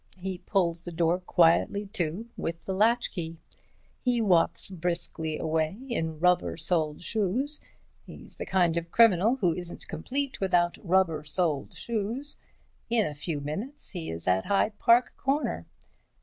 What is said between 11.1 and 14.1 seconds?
soled shoes. In a few minutes he